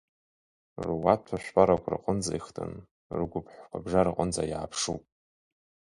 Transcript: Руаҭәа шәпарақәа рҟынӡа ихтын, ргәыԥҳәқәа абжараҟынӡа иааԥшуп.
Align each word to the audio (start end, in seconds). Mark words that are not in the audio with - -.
Руаҭәа 0.85 1.37
шәпарақәа 1.43 1.89
рҟынӡа 1.93 2.33
ихтын, 2.37 2.73
ргәыԥҳәқәа 3.17 3.71
абжараҟынӡа 3.79 4.43
иааԥшуп. 4.47 5.03